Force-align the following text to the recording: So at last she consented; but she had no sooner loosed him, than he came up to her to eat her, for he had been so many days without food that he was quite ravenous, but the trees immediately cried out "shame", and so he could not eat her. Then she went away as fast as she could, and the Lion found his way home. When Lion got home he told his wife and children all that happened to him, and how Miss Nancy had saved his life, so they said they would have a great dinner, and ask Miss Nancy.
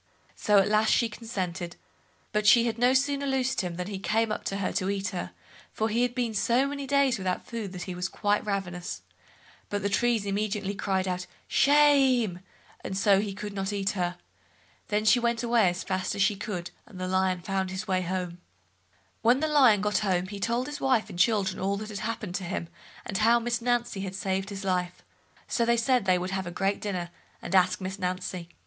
So 0.35 0.57
at 0.57 0.67
last 0.67 0.89
she 0.91 1.09
consented; 1.09 1.75
but 2.31 2.47
she 2.47 2.65
had 2.65 2.79
no 2.79 2.91
sooner 2.91 3.27
loosed 3.27 3.61
him, 3.61 3.75
than 3.75 3.85
he 3.85 3.99
came 3.99 4.31
up 4.31 4.43
to 4.45 4.57
her 4.57 4.71
to 4.73 4.89
eat 4.89 5.09
her, 5.09 5.29
for 5.73 5.89
he 5.89 6.01
had 6.01 6.15
been 6.15 6.33
so 6.33 6.65
many 6.65 6.87
days 6.87 7.19
without 7.19 7.45
food 7.45 7.71
that 7.73 7.83
he 7.83 7.93
was 7.93 8.09
quite 8.09 8.43
ravenous, 8.43 9.03
but 9.69 9.83
the 9.83 9.89
trees 9.89 10.25
immediately 10.25 10.73
cried 10.73 11.07
out 11.07 11.27
"shame", 11.47 12.39
and 12.83 12.97
so 12.97 13.21
he 13.21 13.35
could 13.35 13.53
not 13.53 13.71
eat 13.71 13.91
her. 13.91 14.17
Then 14.87 15.05
she 15.05 15.19
went 15.19 15.43
away 15.43 15.69
as 15.69 15.83
fast 15.83 16.15
as 16.15 16.23
she 16.23 16.35
could, 16.35 16.71
and 16.87 16.99
the 16.99 17.07
Lion 17.07 17.41
found 17.41 17.69
his 17.69 17.87
way 17.87 18.01
home. 18.01 18.39
When 19.21 19.39
Lion 19.39 19.81
got 19.81 19.99
home 19.99 20.25
he 20.29 20.39
told 20.39 20.65
his 20.65 20.81
wife 20.81 21.11
and 21.11 21.19
children 21.19 21.61
all 21.61 21.77
that 21.77 21.95
happened 21.99 22.33
to 22.37 22.43
him, 22.43 22.69
and 23.05 23.19
how 23.19 23.37
Miss 23.37 23.61
Nancy 23.61 24.01
had 24.01 24.15
saved 24.15 24.49
his 24.49 24.63
life, 24.63 25.03
so 25.47 25.63
they 25.63 25.77
said 25.77 26.05
they 26.05 26.17
would 26.17 26.31
have 26.31 26.47
a 26.47 26.49
great 26.51 26.81
dinner, 26.81 27.11
and 27.39 27.53
ask 27.53 27.79
Miss 27.79 27.99
Nancy. 27.99 28.49